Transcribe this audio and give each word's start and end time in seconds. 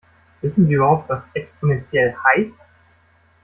Wissen 0.41 0.65
Sie 0.65 0.73
überhaupt, 0.73 1.09
was 1.09 1.29
exponentiell 1.35 2.15
heißt? 2.33 2.59